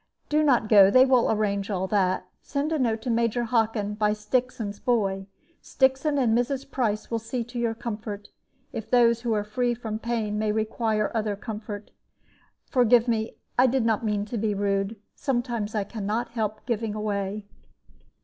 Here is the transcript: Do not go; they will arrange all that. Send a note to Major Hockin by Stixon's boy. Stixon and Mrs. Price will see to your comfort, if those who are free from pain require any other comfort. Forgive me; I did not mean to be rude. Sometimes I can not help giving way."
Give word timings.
Do 0.29 0.41
not 0.41 0.67
go; 0.67 0.89
they 0.89 1.05
will 1.05 1.29
arrange 1.31 1.69
all 1.69 1.85
that. 1.89 2.25
Send 2.41 2.71
a 2.71 2.79
note 2.79 3.03
to 3.03 3.11
Major 3.11 3.43
Hockin 3.43 3.93
by 3.93 4.13
Stixon's 4.13 4.79
boy. 4.79 5.27
Stixon 5.61 6.17
and 6.17 6.35
Mrs. 6.35 6.71
Price 6.71 7.11
will 7.11 7.19
see 7.19 7.43
to 7.43 7.59
your 7.59 7.75
comfort, 7.75 8.29
if 8.73 8.89
those 8.89 9.21
who 9.21 9.31
are 9.33 9.43
free 9.43 9.75
from 9.75 9.99
pain 9.99 10.39
require 10.43 11.09
any 11.09 11.15
other 11.19 11.35
comfort. 11.35 11.91
Forgive 12.65 13.07
me; 13.07 13.35
I 13.59 13.67
did 13.67 13.85
not 13.85 14.03
mean 14.03 14.25
to 14.25 14.39
be 14.39 14.55
rude. 14.55 14.95
Sometimes 15.13 15.75
I 15.75 15.83
can 15.83 16.07
not 16.07 16.29
help 16.29 16.65
giving 16.65 16.93
way." 16.93 17.45